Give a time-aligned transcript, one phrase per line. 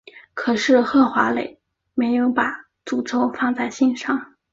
[0.33, 1.59] 可是赫华勒
[1.93, 4.33] 没有把诅咒放在心上。